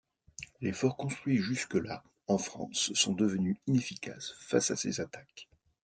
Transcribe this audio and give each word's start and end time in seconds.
Les 0.61 0.73
forts 0.73 0.97
construits 0.97 1.37
jusque-là 1.37 2.03
en 2.25 2.39
France 2.39 2.91
sont 2.95 3.13
devenus 3.13 3.57
inefficaces 3.67 4.33
face 4.39 4.71
à 4.71 4.75
ces 4.75 4.99
attaques. 4.99 5.47